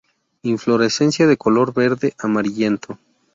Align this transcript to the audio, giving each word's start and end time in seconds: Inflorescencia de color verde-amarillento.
Inflorescencia 0.41 1.27
de 1.27 1.37
color 1.37 1.75
verde-amarillento. 1.75 2.97